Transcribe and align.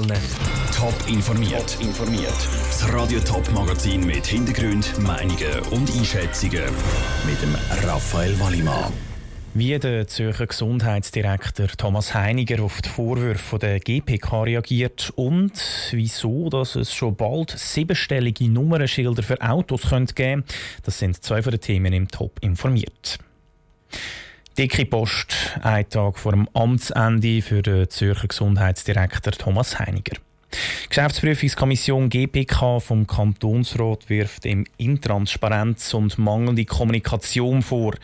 Top 0.00 0.94
informiert. 1.08 1.76
informiert. 1.78 2.32
Das 2.68 2.90
Radio 2.90 3.20
Top 3.20 3.50
Magazin 3.52 4.06
mit 4.06 4.24
Hintergrund, 4.24 4.98
Meinungen 4.98 5.60
und 5.72 5.94
Einschätzungen 5.94 6.62
mit 7.26 7.42
dem 7.42 7.54
Raphael 7.86 8.38
Wallimann. 8.40 8.94
Wie 9.52 9.78
der 9.78 10.06
Zürcher 10.06 10.46
Gesundheitsdirektor 10.46 11.66
Thomas 11.76 12.14
Heiniger 12.14 12.62
auf 12.62 12.80
die 12.80 12.88
Vorwürfe 12.88 13.58
der 13.58 13.78
GPK 13.78 14.44
reagiert 14.44 15.12
und 15.16 15.52
wieso 15.90 16.48
dass 16.48 16.76
es 16.76 16.94
schon 16.94 17.14
bald 17.14 17.50
siebenstellige 17.50 18.48
Nummernschilder 18.48 19.22
für 19.22 19.42
Autos 19.42 19.82
könnte 19.90 20.14
geben 20.14 20.44
das 20.82 20.98
sind 20.98 21.22
zwei 21.22 21.42
von 21.42 21.50
den 21.50 21.60
Themen 21.60 21.92
im 21.92 22.08
Top 22.08 22.38
informiert. 22.40 23.18
Dicke 24.58 24.84
Post, 24.84 25.34
ein 25.62 25.88
Tag 25.88 26.18
vor 26.18 26.32
dem 26.32 26.48
Amtsende 26.54 27.40
für 27.40 27.62
den 27.62 27.88
Zürcher 27.88 28.26
Gesundheitsdirektor 28.26 29.32
Thomas 29.32 29.78
Heiniger. 29.78 30.16
Die 30.52 30.88
Geschäftsprüfungskommission 30.88 32.10
GPK 32.10 32.80
vom 32.80 33.06
Kantonsrat 33.06 34.10
wirft 34.10 34.44
ihm 34.44 34.66
Intransparenz 34.76 35.94
und 35.94 36.18
mangelnde 36.18 36.64
Kommunikation 36.64 37.62
vor. 37.62 37.94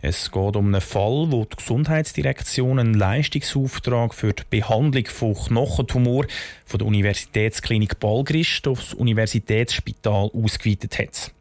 Es 0.00 0.30
geht 0.30 0.56
um 0.56 0.68
einen 0.68 0.80
Fall, 0.80 1.26
wo 1.30 1.44
die 1.44 1.56
Gesundheitsdirektion 1.56 2.78
einen 2.78 2.94
Leistungsauftrag 2.94 4.14
für 4.14 4.32
die 4.32 4.42
Behandlung 4.48 5.04
von 5.04 5.34
Knochentumor 5.34 6.24
von 6.64 6.78
der 6.78 6.86
Universitätsklinik 6.86 8.00
Balgrist 8.00 8.66
aufs 8.66 8.94
Universitätsspital 8.94 10.30
ausgeweitet 10.32 10.98
hat. 10.98 11.32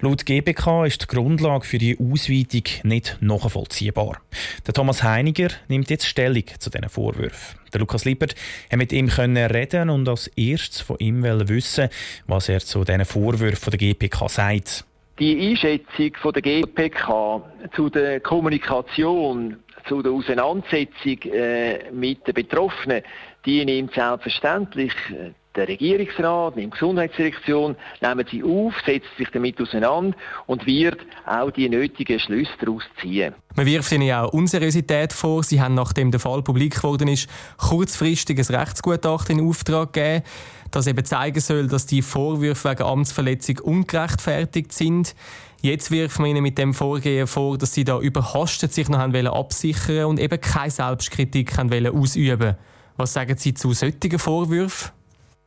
Laut 0.00 0.26
GBK 0.26 0.86
ist 0.86 1.02
die 1.02 1.06
Grundlage 1.06 1.64
für 1.64 1.78
die 1.78 1.98
Ausweitung 1.98 2.64
nicht 2.82 3.18
nachvollziehbar. 3.20 4.20
Der 4.66 4.74
Thomas 4.74 5.02
Heiniger 5.02 5.48
nimmt 5.68 5.90
jetzt 5.90 6.06
Stellung 6.06 6.44
zu 6.58 6.70
diesen 6.70 6.88
Vorwürfen. 6.88 7.58
Der 7.72 7.80
Lukas 7.80 8.04
Lippert 8.04 8.34
hat 8.70 8.78
mit 8.78 8.92
ihm 8.92 9.08
reden 9.08 9.90
und 9.90 10.08
als 10.08 10.28
erstes 10.28 10.80
von 10.80 10.98
ihm 10.98 11.22
wissen, 11.22 11.88
was 12.26 12.48
er 12.48 12.60
zu 12.60 12.84
diesen 12.84 13.04
Vorwürfen 13.04 13.70
der 13.70 13.78
GPK 13.78 14.28
sagt. 14.28 14.84
Die 15.18 15.50
Einschätzung 15.50 16.32
der 16.32 16.42
GPK 16.42 17.42
zu 17.74 17.88
der 17.88 18.20
Kommunikation, 18.20 19.56
zu 19.88 20.02
der 20.02 20.12
Auseinandersetzung 20.12 21.18
äh, 21.32 21.90
mit 21.92 22.26
den 22.26 22.34
Betroffenen, 22.34 23.02
die 23.46 23.64
nimmt 23.64 23.94
selbstverständlich 23.94 24.92
äh, 25.10 25.30
der 25.56 25.68
Regierungsrat, 25.68 26.56
die 26.56 26.68
Gesundheitsdirektion 26.68 27.76
nehmen 28.00 28.26
sie 28.30 28.42
auf, 28.42 28.74
setzen 28.84 29.08
sich 29.16 29.28
damit 29.30 29.60
auseinander 29.60 30.16
und 30.46 30.66
wird 30.66 30.98
auch 31.26 31.50
die 31.50 31.68
nötigen 31.68 32.18
Schlüsse 32.18 32.50
daraus 32.60 32.82
ziehen. 33.00 33.34
Man 33.54 33.66
wirft 33.66 33.92
ihnen 33.92 34.10
auch 34.12 34.32
Unseriosität 34.32 35.12
vor. 35.12 35.42
Sie 35.44 35.60
haben, 35.60 35.74
nachdem 35.74 36.10
der 36.10 36.20
Fall 36.20 36.42
publik 36.42 36.76
geworden 36.76 37.08
ist, 37.08 37.28
kurzfristig 37.56 38.38
ein 38.38 38.54
Rechtsgutachten 38.56 39.38
in 39.38 39.48
Auftrag 39.48 39.92
gegeben, 39.92 40.24
das 40.72 40.88
eben 40.88 41.04
zeigen 41.04 41.40
soll, 41.40 41.68
dass 41.68 41.86
die 41.86 42.02
Vorwürfe 42.02 42.70
wegen 42.70 42.82
Amtsverletzung 42.82 43.58
ungerechtfertigt 43.60 44.72
sind. 44.72 45.14
Jetzt 45.62 45.90
wirft 45.90 46.18
man 46.18 46.28
ihnen 46.28 46.42
mit 46.42 46.58
dem 46.58 46.74
Vorgehen 46.74 47.26
vor, 47.26 47.56
dass 47.56 47.72
sie 47.72 47.84
da 47.84 48.00
überhastet 48.00 48.74
sich 48.74 48.88
noch 48.88 48.98
haben 48.98 49.26
absichern 49.26 50.06
und 50.06 50.20
eben 50.20 50.40
keine 50.40 50.70
Selbstkritik 50.70 51.56
haben 51.56 51.86
ausüben 51.86 52.56
Was 52.96 53.12
sagen 53.12 53.36
Sie 53.38 53.54
zu 53.54 53.72
solchen 53.72 54.18
Vorwürfen? 54.18 54.90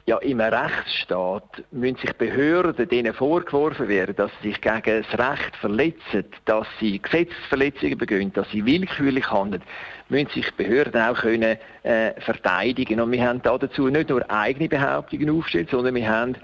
Ja, 0.07 0.17
im 0.19 0.39
Rechtsstaat 0.39 1.65
müssen 1.71 1.97
sich 1.97 2.13
Behörden 2.13 2.87
denen 2.87 3.13
vorgeworfen 3.13 3.89
werden, 3.89 4.15
dass 4.15 4.31
sie 4.41 4.49
sich 4.49 4.61
gegen 4.61 5.03
das 5.03 5.19
Recht 5.19 5.55
verletzen, 5.59 6.23
dass 6.45 6.65
sie 6.79 7.01
Gesetzesverletzungen 7.01 7.97
begehen, 7.97 8.31
dass 8.31 8.49
sie 8.49 8.65
willkürlich 8.65 9.29
handeln, 9.29 9.61
müssen 10.07 10.29
sich 10.29 10.49
Behörden 10.55 11.01
auch 11.01 11.19
können, 11.19 11.57
äh, 11.83 12.21
verteidigen. 12.21 13.01
Und 13.01 13.11
wir 13.11 13.27
haben 13.27 13.41
dazu 13.41 13.89
nicht 13.89 14.07
nur 14.07 14.23
eigene 14.31 14.69
Behauptungen 14.69 15.29
aufgestellt, 15.29 15.71
sondern 15.71 15.95
wir 15.95 16.07
haben 16.07 16.35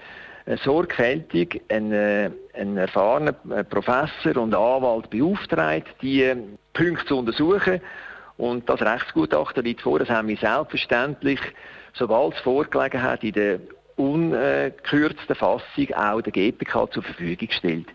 äh, 0.44 0.58
sorgfältig 0.58 1.62
einen, 1.70 1.92
äh, 1.92 2.30
einen 2.52 2.76
erfahrenen 2.76 3.34
äh, 3.50 3.64
Professor 3.64 4.42
und 4.42 4.54
Anwalt 4.54 5.08
beauftragt, 5.08 5.88
die 6.02 6.34
Punkte 6.74 7.06
zu 7.06 7.18
untersuchen. 7.18 7.80
Und 8.36 8.68
das 8.68 8.82
Rechtsgutachten 8.82 9.64
liegt 9.64 9.80
vor, 9.80 10.00
das 10.00 10.10
haben 10.10 10.28
wir 10.28 10.36
selbstverständlich 10.36 11.40
sobald 11.94 12.34
es 12.34 12.40
vorgelegen 12.40 13.02
hat, 13.02 13.22
in 13.24 13.32
der 13.32 13.58
ungekürzten 13.96 15.36
Fassung 15.36 15.94
auch 15.94 16.20
der 16.20 16.32
GPK 16.32 16.90
zur 16.90 17.02
Verfügung 17.02 17.48
gestellt. 17.48 17.86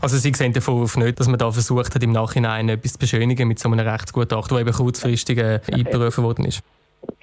Also 0.00 0.16
Sie 0.16 0.32
sehen 0.32 0.52
den 0.52 0.62
Vorwurf 0.62 0.96
nicht, 0.96 1.18
dass 1.18 1.26
man 1.26 1.38
da 1.38 1.50
versucht 1.50 1.94
hat, 1.94 2.02
im 2.02 2.12
Nachhinein 2.12 2.68
etwas 2.68 2.92
zu 2.92 2.98
beschönigen 2.98 3.48
mit 3.48 3.58
so 3.58 3.68
einem 3.70 3.86
Rechtsgutachten, 3.86 4.56
das 4.56 4.60
eben 4.60 4.72
kurzfristig 4.72 5.38
äh, 5.38 5.60
einberufen 5.72 6.22
worden 6.24 6.44
ist? 6.44 6.62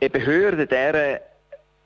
Eine 0.02 0.10
Behörde, 0.10 0.68
der 0.68 1.22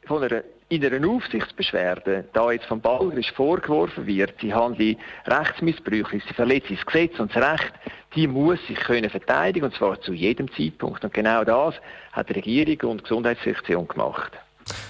von 0.06 0.24
einer, 0.24 0.42
in 0.76 0.86
einer 0.86 1.08
Aufsichtsbeschwerde, 1.08 2.26
da 2.34 2.52
jetzt 2.52 2.66
vom 2.66 2.82
Balgerisch 2.82 3.32
vorgeworfen 3.34 4.06
wird, 4.06 4.34
sie 4.42 4.54
handle 4.54 4.96
rechtsmissbräuchlich, 5.26 6.24
sie 6.28 6.34
verletze 6.34 6.76
das 6.76 6.86
Gesetz 6.86 7.20
und 7.20 7.36
das 7.36 7.44
Recht, 7.44 7.74
die 8.16 8.28
muss 8.28 8.60
sich 8.68 8.78
können 8.78 9.10
verteidigen, 9.10 9.66
und 9.66 9.76
zwar 9.76 10.00
zu 10.02 10.14
jedem 10.14 10.52
Zeitpunkt. 10.54 11.04
Und 11.04 11.14
genau 11.14 11.44
das 11.44 11.76
hat 12.12 12.30
die 12.30 12.34
Regierung 12.34 12.92
und 12.92 12.98
die 13.00 13.04
Gesundheitssektion 13.04 13.88
gemacht. 13.88 14.32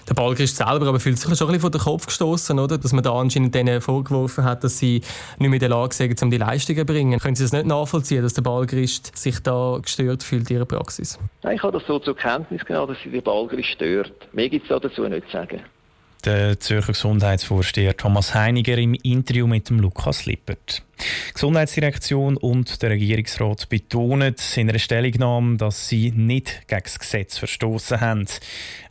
Der 0.07 0.13
Balgrist 0.13 0.57
selber 0.57 0.87
aber 0.87 0.99
fühlt 0.99 1.17
sich 1.17 1.37
schon 1.37 1.47
ein 1.47 1.53
bisschen 1.53 1.61
vor 1.61 1.71
den 1.71 1.81
Kopf 1.81 2.05
gestoßen, 2.05 2.59
oder? 2.59 2.77
Dass 2.77 2.93
man 2.93 3.03
da 3.03 3.13
anscheinend 3.13 3.55
denen 3.55 3.81
vorgeworfen 3.81 4.43
hat, 4.43 4.63
dass 4.63 4.77
sie 4.77 5.01
nicht 5.39 5.49
mehr 5.49 5.53
in 5.53 5.59
der 5.59 5.69
Lage 5.69 5.95
sind, 5.95 6.21
um 6.21 6.29
die 6.29 6.37
Leistungen 6.37 6.79
zu 6.79 6.85
bringen. 6.85 7.19
Können 7.19 7.35
Sie 7.35 7.43
das 7.43 7.53
nicht 7.53 7.65
nachvollziehen, 7.65 8.21
dass 8.21 8.33
der 8.33 8.41
Balgrist 8.41 9.17
sich 9.17 9.39
da 9.41 9.79
gestört 9.81 10.23
fühlt 10.23 10.49
in 10.49 10.57
Ihrer 10.57 10.65
Praxis? 10.65 11.17
Nein, 11.41 11.55
ich 11.55 11.63
habe 11.63 11.77
das 11.77 11.87
so 11.87 11.99
zur 11.99 12.15
Kenntnis 12.15 12.63
genommen, 12.65 12.93
dass 12.93 13.01
sich 13.01 13.11
der 13.11 13.21
Balgrist 13.21 13.69
stört. 13.69 14.13
Mehr 14.33 14.49
gibt 14.49 14.69
es 14.69 14.81
dazu 14.81 15.07
nicht 15.07 15.25
zu 15.27 15.31
sagen 15.31 15.61
der 16.25 16.59
Zürcher 16.59 16.93
Gesundheitsvorsteher 16.93 17.97
Thomas 17.97 18.33
Heiniger 18.33 18.77
im 18.77 18.93
Interview 18.93 19.47
mit 19.47 19.69
dem 19.69 19.79
Lukas 19.79 20.25
Lippert. 20.25 20.83
Die 20.99 21.33
Gesundheitsdirektion 21.33 22.37
und 22.37 22.81
der 22.81 22.91
Regierungsrat 22.91 23.67
betonen 23.69 24.35
in 24.55 24.69
einer 24.69 24.79
Stellungnahme, 24.79 25.57
dass 25.57 25.89
sie 25.89 26.11
nicht 26.11 26.67
gegen 26.67 26.83
das 26.83 26.99
Gesetz 26.99 27.37
verstoßen 27.37 27.99
haben. 27.99 28.25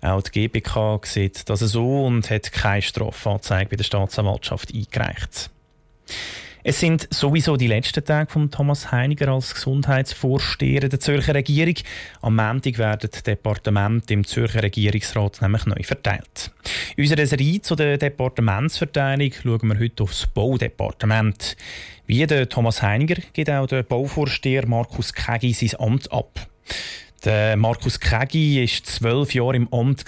Auch 0.01 0.23
die 0.23 0.49
GBK 0.49 1.07
sieht 1.07 1.49
das 1.49 1.61
so 1.61 2.05
und 2.05 2.31
hat 2.31 2.53
keine 2.53 2.83
Strafanzeige 2.83 3.71
bei 3.71 3.77
der 3.77 3.85
Staatsanwaltschaft 3.85 4.75
eingereicht. 4.75 5.51
Es 6.65 6.79
sind 6.79 7.09
sowieso 7.13 7.57
die 7.57 7.67
letzten 7.67 8.05
Tage 8.05 8.31
von 8.31 8.49
Thomas 8.49 8.93
Heiniger 8.93 9.33
als 9.33 9.53
Gesundheitsvorsteher 9.53 10.89
der 10.89 11.01
Zürcher 11.01 11.35
Regierung. 11.35 11.75
Am 12.21 12.37
Montag 12.37 12.79
werden 12.79 13.11
die 13.13 13.23
Departemente 13.23 14.15
im 14.15 14.25
Zürcher 14.25 14.63
Regierungsrat 14.63 15.43
nämlich 15.43 15.67
neu 15.67 15.83
verteilt. 15.83 16.53
In 16.95 17.03
unserer 17.03 17.27
Serie 17.27 17.61
zu 17.63 17.75
der 17.75 17.99
Departementsverteilung 17.99 19.33
schauen 19.33 19.71
wir 19.71 19.81
heute 19.81 20.05
aufs 20.05 20.29
Baudepartement. 20.29 21.57
Wie 22.07 22.25
der 22.29 22.49
Thomas 22.49 22.81
Heiniger 22.81 23.21
geht 23.33 23.51
auch 23.51 23.67
der 23.67 23.83
Bauvorsteher 23.83 24.65
Markus 24.65 25.13
Kegi 25.13 25.53
sein 25.53 25.81
Amt 25.81 26.13
ab. 26.13 26.47
Der 27.25 27.57
Markus 27.57 27.99
Kegi 27.99 28.61
war 28.61 28.85
zwölf 28.85 29.35
Jahre 29.35 29.57
im 29.57 29.73
Amt. 29.73 30.05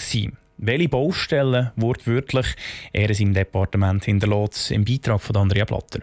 Welche 0.59 0.89
Baustellen 0.89 1.73
wortwörtlich 1.75 2.47
er 2.93 3.09
in 3.09 3.15
seinem 3.15 3.35
Departement 3.35 4.05
hinterlässt, 4.05 4.71
im 4.71 4.85
Beitrag 4.85 5.21
von 5.21 5.37
Andrea 5.37 5.65
Blatter. 5.65 5.99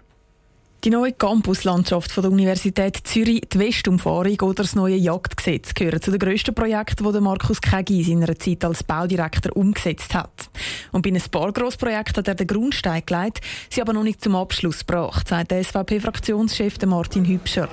Die 0.83 0.89
neue 0.89 1.11
Campuslandschaft 1.11 2.17
der 2.17 2.31
Universität 2.31 2.97
Zürich, 3.03 3.41
die 3.53 3.59
Westumfahrung 3.59 4.41
oder 4.41 4.63
das 4.63 4.73
neue 4.73 4.95
Jagdgesetz 4.95 5.75
gehören 5.75 6.01
zu 6.01 6.09
den 6.09 6.19
grössten 6.19 6.55
Projekten, 6.55 7.13
die 7.13 7.19
Markus 7.19 7.61
Kegi 7.61 7.99
in 7.99 8.21
seiner 8.21 8.35
Zeit 8.39 8.65
als 8.65 8.83
Baudirektor 8.83 9.55
umgesetzt 9.55 10.15
hat. 10.15 10.49
Und 10.91 11.03
bei 11.03 11.11
einem 11.11 11.21
paar 11.21 11.51
Grossprojekten 11.51 12.21
hat 12.21 12.27
er 12.27 12.33
den 12.33 12.47
Grundstein 12.47 13.03
gelegt, 13.05 13.41
sie 13.69 13.79
aber 13.79 13.93
noch 13.93 14.01
nicht 14.01 14.23
zum 14.23 14.35
Abschluss 14.35 14.79
gebracht, 14.79 15.27
sagt 15.27 15.51
der 15.51 15.63
SVP-Fraktionschef 15.63 16.83
Martin 16.87 17.25
Hübscher. 17.25 17.69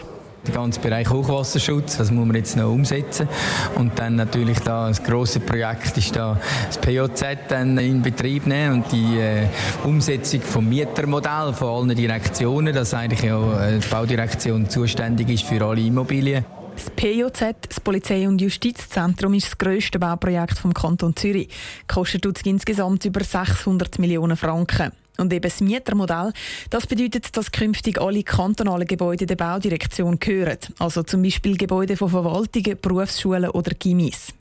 Der 0.46 0.54
ganze 0.54 0.80
Bereich 0.80 1.10
Hochwasserschutz, 1.10 1.98
das 1.98 2.10
muss 2.10 2.26
man 2.26 2.36
jetzt 2.36 2.56
noch 2.56 2.70
umsetzen. 2.70 3.28
Und 3.74 3.98
dann 3.98 4.16
natürlich 4.16 4.58
da 4.60 4.88
das 4.88 5.02
große 5.02 5.40
Projekt 5.40 5.96
ist 5.98 6.16
da 6.16 6.40
das 6.66 6.78
POZ 6.78 7.22
dann 7.48 7.76
in 7.78 8.00
Betrieb 8.02 8.46
nehmen 8.46 8.82
und 8.82 8.92
die 8.92 9.18
äh, 9.18 9.46
Umsetzung 9.84 10.40
vom 10.40 10.68
Mietermodell 10.68 11.52
von 11.52 11.88
allen 11.88 11.96
Direktionen, 11.96 12.74
dass 12.74 12.94
eigentlich 12.94 13.22
ja 13.22 13.68
äh, 13.68 13.78
die 13.78 13.88
Baudirektion 13.88 14.68
zuständig 14.70 15.28
ist 15.28 15.44
für 15.44 15.62
alle 15.64 15.80
Immobilien. 15.80 16.44
Das 16.78 16.90
POZ, 16.90 17.56
das 17.68 17.80
Polizei- 17.80 18.28
und 18.28 18.40
Justizzentrum, 18.40 19.34
ist 19.34 19.48
das 19.48 19.58
grösste 19.58 19.98
Bauprojekt 19.98 20.58
vom 20.58 20.72
Kanton 20.72 21.16
Zürich. 21.16 21.48
Kostet 21.88 22.24
insgesamt 22.46 23.04
über 23.04 23.24
600 23.24 23.98
Millionen 23.98 24.36
Franken. 24.36 24.92
Und 25.18 25.32
eben 25.32 25.42
das 25.42 25.60
Mietermodell, 25.60 26.32
das 26.70 26.86
bedeutet, 26.86 27.36
dass 27.36 27.50
künftig 27.50 28.00
alle 28.00 28.22
kantonalen 28.22 28.86
Gebäude 28.86 29.26
der 29.26 29.34
Baudirektion 29.34 30.20
gehören. 30.20 30.58
Also 30.78 31.02
zum 31.02 31.22
Beispiel 31.22 31.56
Gebäude 31.56 31.96
von 31.96 32.08
Verwaltungen, 32.08 32.78
Berufsschulen 32.80 33.50
oder 33.50 33.72
Gimmis. 33.72 34.32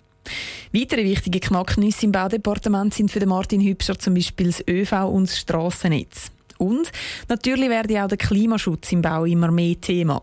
Weitere 0.72 1.04
wichtige 1.04 1.40
Knacknüsse 1.40 2.06
im 2.06 2.12
Baudepartement 2.12 2.94
sind 2.94 3.10
für 3.10 3.26
Martin 3.26 3.62
Hübscher 3.62 3.98
zum 3.98 4.14
Beispiel 4.14 4.48
das 4.48 4.64
ÖV 4.68 5.10
und 5.10 5.30
das 5.30 5.40
Strassennetz. 5.40 6.32
Und 6.60 6.92
natürlich 7.28 7.70
werde 7.70 8.04
auch 8.04 8.08
der 8.08 8.18
Klimaschutz 8.18 8.92
im 8.92 9.02
Bau 9.02 9.26
immer 9.26 9.50
mehr 9.50 9.80
Thema. 9.82 10.22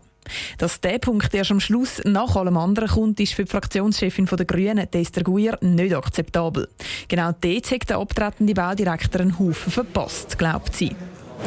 Dass 0.57 0.81
der 0.81 0.99
Punkt 0.99 1.33
erst 1.33 1.51
am 1.51 1.59
Schluss 1.59 2.01
nach 2.03 2.35
allem 2.35 2.57
anderen 2.57 2.89
kommt, 2.89 3.19
ist 3.19 3.33
für 3.33 3.45
die 3.45 3.51
Fraktionschefin 3.51 4.25
der 4.25 4.45
Grünen, 4.45 4.87
Esther 4.91 5.23
Guier, 5.23 5.57
nicht 5.61 5.95
akzeptabel. 5.95 6.67
Genau 7.07 7.31
dort 7.39 7.71
hat 7.71 7.89
der 7.89 7.97
abtretende 7.97 8.53
Baudirektor 8.53 9.21
einen 9.21 9.39
Haufen 9.39 9.71
verpasst, 9.71 10.37
glaubt 10.37 10.75
sie. 10.75 10.95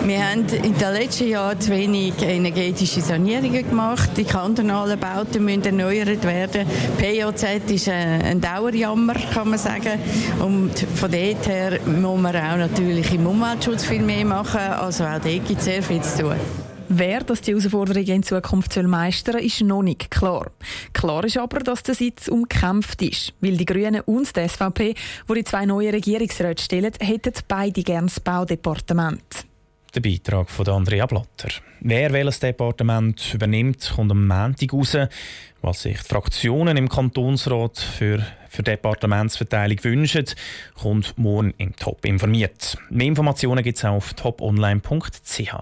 Wir 0.05 0.27
haben 0.27 0.47
in 0.47 0.79
den 0.79 0.93
letzten 0.93 1.29
Jahren 1.29 1.61
zu 1.61 1.71
wenig 1.71 2.15
energetische 2.23 3.01
Sanierungen 3.01 3.69
gemacht. 3.69 4.11
Die 4.17 4.25
kantonalen 4.25 4.99
Bauten 4.99 5.45
müssen 5.45 5.65
erneuert 5.65 6.25
werden. 6.25 6.67
POZ 6.99 7.71
ist 7.71 7.89
ein 7.89 8.41
Dauerjammer, 8.41 9.15
kann 9.35 9.51
man 9.51 9.59
sagen. 9.59 9.99
Und 10.41 10.79
von 10.79 11.11
dort 11.11 11.49
her 11.49 11.81
muss 11.85 12.21
man 12.21 12.37
auch 12.37 12.57
natürlich 12.57 13.13
im 13.13 13.27
Umweltschutz 13.27 13.85
viel 13.85 14.03
mehr 14.03 14.25
machen. 14.25 14.61
Also 14.61 15.05
auch 15.05 15.19
dort 15.19 15.47
gibt 15.47 15.59
es 15.59 15.65
sehr 15.65 15.83
viel 15.83 16.01
zu 16.01 16.23
tun. 16.23 16.68
Wer 16.91 17.21
das 17.21 17.43
die 17.43 17.51
Herausforderungen 17.51 18.09
in 18.09 18.23
Zukunft 18.23 18.75
meistern 18.83 19.35
soll, 19.35 19.45
ist 19.45 19.61
noch 19.61 19.83
nicht 19.83 20.11
klar. 20.11 20.51
Klar 20.95 21.23
ist 21.25 21.37
aber, 21.37 21.59
dass 21.61 21.83
der 21.83 21.95
Sitz 21.95 22.29
umkämpft 22.29 23.03
ist. 23.03 23.35
Weil 23.43 23.59
die 23.59 23.67
Grünen 23.67 24.01
und 24.01 24.35
die 24.35 24.49
SVP, 24.49 24.95
die 25.29 25.35
die 25.35 25.45
zwei 25.45 25.67
neuen 25.67 25.91
Regierungsräte 25.91 26.63
stellen, 26.63 26.93
hätten 26.99 27.35
beide 27.47 27.83
gern 27.83 28.07
das 28.07 28.21
Baudepartement. 28.21 29.21
Der 29.95 30.01
Beitrag 30.01 30.49
von 30.49 30.67
Andrea 30.69 31.05
Blatter. 31.05 31.49
Wer 31.81 32.11
welches 32.13 32.41
Departement 32.41 33.35
übernimmt, 33.35 33.93
kommt 33.95 34.11
am 34.11 34.27
Montag 34.27 34.73
raus. 34.73 34.97
Was 35.61 35.83
sich 35.83 35.99
die 35.99 36.09
Fraktionen 36.09 36.79
im 36.79 36.89
Kantonsrat 36.89 37.79
für, 37.79 38.25
für 38.49 38.63
Departementsverteilung 38.63 39.85
wünschen, 39.85 40.25
kommt 40.75 41.19
morgen 41.19 41.53
im 41.59 41.77
Top 41.77 42.07
informiert. 42.07 42.79
Mehr 42.89 43.09
Informationen 43.09 43.63
gibt 43.63 43.77
es 43.77 43.85
auf 43.85 44.15
toponline.ch. 44.15 45.55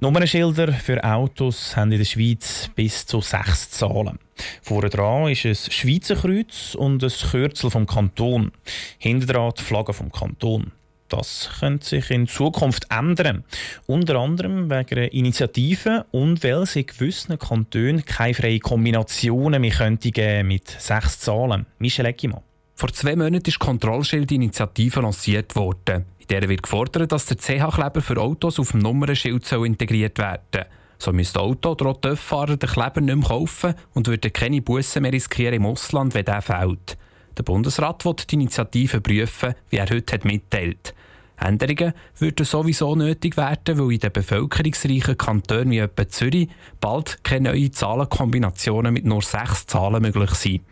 Nummernschilder 0.00 0.72
für 0.72 1.02
Autos 1.02 1.76
haben 1.76 1.90
in 1.90 1.98
der 1.98 2.04
Schweiz 2.04 2.70
bis 2.76 3.04
zu 3.04 3.20
sechs 3.20 3.70
Zahlen. 3.70 4.20
Vorne 4.62 4.90
dran 4.90 5.28
ist 5.28 5.44
ein 5.44 5.56
Schweizer 5.56 6.14
Kreuz 6.14 6.76
und 6.76 7.02
ein 7.02 7.10
Kürzel 7.10 7.68
vom 7.68 7.84
Kanton. 7.84 8.52
Hinter 8.98 9.32
dran 9.32 9.52
die 9.58 9.62
Flagge 9.62 9.92
vom 9.92 10.12
Kanton. 10.12 10.70
Das 11.08 11.50
könnte 11.58 11.86
sich 11.86 12.10
in 12.10 12.28
Zukunft 12.28 12.86
ändern. 12.90 13.42
Unter 13.86 14.16
anderem 14.16 14.70
wegen 14.70 14.98
einer 14.98 15.12
Initiative 15.12 16.06
und 16.10 16.44
weil 16.44 16.62
es 16.62 16.76
in 16.76 16.86
gewissen 16.86 17.38
Kantonen 17.38 18.04
keine 18.04 18.34
freien 18.34 18.60
Kombinationen 18.60 19.60
mehr 19.60 19.72
könnte 19.72 20.12
geben 20.12 20.48
mit 20.48 20.68
sechs 20.68 21.18
Zahlen. 21.18 21.66
Michel 21.78 22.06
Eckimann. 22.06 22.42
Vor 22.74 22.92
zwei 22.92 23.16
Monaten 23.16 23.48
ist 23.48 23.56
die 23.60 23.64
Kontrollschildinitiative 23.64 25.00
lanciert 25.00 25.56
worden. 25.56 26.04
Der 26.30 26.48
wird 26.48 26.62
gefordert, 26.62 27.10
dass 27.12 27.26
der 27.26 27.38
CH-Kleber 27.38 28.02
für 28.02 28.18
Autos 28.18 28.58
auf 28.58 28.72
dem 28.72 28.80
Nummernschild 28.80 29.50
integriert 29.52 30.18
werden 30.18 30.42
soll. 30.52 30.66
So 30.98 31.12
müsste 31.12 31.40
Auto 31.40 31.70
oder 31.70 31.86
auch 31.86 32.00
Töfffahrer 32.00 32.56
den 32.56 32.68
Kleber 32.68 33.00
nicht 33.00 33.16
mehr 33.16 33.28
kaufen 33.28 33.74
und 33.94 34.08
würde 34.08 34.30
keine 34.30 34.60
Bussen 34.60 35.02
mehr 35.02 35.12
riskieren 35.12 35.54
im 35.54 35.66
Ausland, 35.66 36.14
wenn 36.14 36.24
der 36.24 36.42
fehlt. 36.42 36.98
Der 37.36 37.44
Bundesrat 37.44 38.04
wird 38.04 38.30
die 38.30 38.34
Initiative 38.34 39.00
prüfen, 39.00 39.54
wie 39.70 39.76
er 39.76 39.88
heute 39.88 40.14
hat 40.14 40.24
mitteilt. 40.24 40.94
Änderungen 41.38 41.94
würden 42.18 42.44
sowieso 42.44 42.96
nötig 42.96 43.36
werden, 43.36 43.78
weil 43.78 43.92
in 43.92 44.00
den 44.00 44.12
bevölkerungsreichen 44.12 45.16
Kantonen 45.16 45.70
wie 45.70 45.78
etwa 45.78 46.08
Zürich 46.08 46.48
bald 46.80 47.22
keine 47.22 47.50
neuen 47.50 47.72
Zahlenkombinationen 47.72 48.92
mit 48.92 49.04
nur 49.04 49.22
sechs 49.22 49.66
Zahlen 49.66 50.02
möglich 50.02 50.30
sind. 50.30 50.62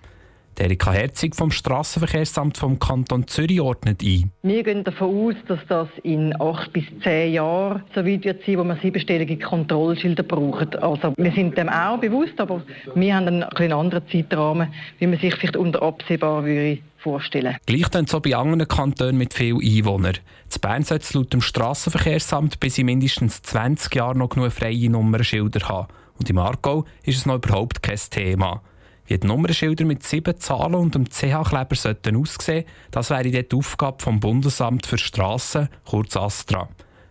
Erika 0.61 0.93
Herzig 0.93 1.35
vom 1.35 1.51
Strassenverkehrsamt 1.51 2.59
vom 2.59 2.79
Kanton 2.79 3.27
Zürich 3.27 3.61
ordnet 3.61 4.03
ein. 4.03 4.31
Wir 4.43 4.63
gehen 4.63 4.85
davon 4.85 5.29
aus, 5.29 5.35
dass 5.49 5.61
das 5.69 5.89
in 6.03 6.39
acht 6.41 6.73
bis 6.73 6.85
zehn 7.03 7.33
Jahren 7.35 7.83
so 7.95 8.05
weit 8.05 8.25
wird 8.25 8.45
sein, 8.45 8.59
wo 8.59 8.65
man 8.65 8.79
siebenstellige 8.81 9.39
Kontrollschilder 9.39 10.23
braucht. 10.23 10.77
Also 10.77 11.15
wir 11.17 11.33
sind 11.33 11.57
dem 11.57 11.69
auch 11.69 11.99
bewusst, 11.99 12.39
aber 12.39 12.63
wir 12.95 13.15
haben 13.15 13.27
einen, 13.27 13.43
einen 13.43 13.73
anderen 13.73 14.03
Zeitrahmen, 14.11 14.73
wie 14.99 15.07
man 15.07 15.19
sich 15.19 15.35
vielleicht 15.35 15.57
unter 15.57 15.83
absehbar 15.83 16.45
würde 16.45 16.79
vorstellen. 16.99 17.57
Gleich 17.67 17.89
dann 17.89 18.07
so 18.07 18.21
bei 18.21 18.35
anderen 18.35 18.67
Kantonen 18.67 19.17
mit 19.17 19.35
vielen 19.35 19.61
Einwohnern. 19.61 20.17
In 20.53 20.61
Bern 20.61 20.83
sollte 20.83 21.05
es 21.05 21.15
laut 21.15 21.33
dem 21.33 21.41
Strassenverkehrsamt 21.41 22.59
bis 22.59 22.79
in 22.79 22.87
mindestens 22.87 23.43
20 23.43 23.95
Jahren 23.95 24.19
noch 24.19 24.31
genug 24.31 24.53
freie 24.53 24.91
Nummernschilder 24.91 25.69
haben. 25.69 25.89
Und 26.19 26.31
im 26.31 26.39
Aargau 26.39 26.85
ist 27.05 27.19
es 27.19 27.27
noch 27.27 27.37
überhaupt 27.37 27.83
kein 27.83 27.99
Thema. 28.11 28.63
Wie 29.07 29.19
die 29.19 29.27
Nummernschilder 29.27 29.85
mit 29.85 30.03
sieben 30.03 30.39
Zahlen 30.41 30.75
und 30.75 30.95
dem 30.95 31.09
CH-Kleber 31.09 31.77
sollten 31.77 32.17
aussehen, 32.17 32.65
das 32.91 33.11
wäre 33.11 33.23
die 33.23 33.57
Aufgabe 33.57 34.03
vom 34.03 34.19
Bundesamt 34.19 34.87
für 34.87 34.99
Strassen, 34.99 35.69
kurz 35.85 36.17
ASTRA. 36.17 36.69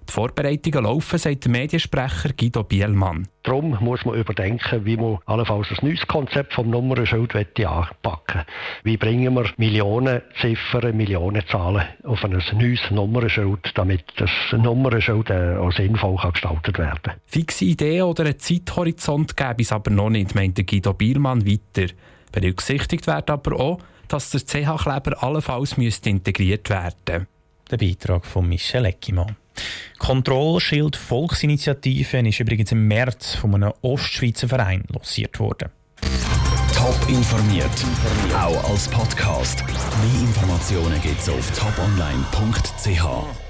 Die 0.08 0.14
Vorbereitungen 0.14 0.84
laufen, 0.84 1.18
sagt 1.18 1.46
der 1.46 1.52
Mediensprecher 1.52 2.34
Guido 2.38 2.64
Bielmann. 2.64 3.28
Darum 3.44 3.78
muss 3.80 4.06
man 4.06 4.16
überdenken, 4.16 4.86
wie 4.86 4.98
man 4.98 5.20
allenfalls 5.26 5.68
ein 5.72 5.88
neues 5.88 6.06
Konzept 6.08 6.54
vom 6.54 6.70
Nummernschild 6.70 7.36
anpacken 7.36 8.42
Wie 8.84 8.98
bringen 8.98 9.36
wir 9.36 9.52
Millionen 9.58 10.22
Ziffern, 10.40 10.96
Millionen 10.96 11.44
Zahlen 11.48 11.86
auf 12.04 12.24
ein 12.24 12.32
neues 12.32 12.92
Nummernschild, 12.92 13.72
damit 13.76 14.04
das 14.18 14.30
Nummernschild 14.52 15.30
äh, 15.30 15.58
auch 15.58 15.72
sinnvoll 15.72 16.18
gestaltet 16.32 16.78
werden 16.78 17.00
kann. 17.02 17.16
Fixe 17.26 17.66
Ideen 17.66 18.04
oder 18.04 18.26
einen 18.26 18.40
Zeithorizont 18.40 19.36
gäbe 19.36 19.62
es 19.62 19.72
aber 19.72 19.92
noch 19.92 20.10
nicht, 20.10 20.36
meinte 20.36 20.64
Guido 20.64 20.94
Bielmann 20.94 21.46
weiter. 21.46 21.94
Berücksichtigt 22.32 23.08
wird 23.08 23.30
aber 23.30 23.60
auch, 23.60 23.80
dass 24.08 24.32
der 24.32 24.42
CH-Kleber 24.42 25.24
allenfalls 25.24 25.78
integriert 25.78 26.70
werden 26.70 26.96
müsste. 27.08 27.28
Der 27.72 27.78
Beitrag 27.78 28.26
von 28.26 28.48
Michel 28.48 28.86
Eckimann. 28.86 29.36
Kontrollschild 29.98 30.96
Volksinitiative 30.96 32.20
ist 32.28 32.40
übrigens 32.40 32.72
im 32.72 32.88
März 32.88 33.36
von 33.36 33.56
einem 33.56 33.74
Ostschweizer 33.82 34.48
Verein 34.48 34.84
lanciert 34.90 35.40
worden. 35.40 35.70
Top 36.76 36.98
informiert, 37.10 37.70
auch 38.38 38.70
als 38.70 38.88
Podcast. 38.88 39.64
Mehr 39.66 40.22
Informationen 40.22 41.02
gibt 41.02 41.20
es 41.20 41.30
auf 41.30 41.52
toponline.ch. 41.58 43.45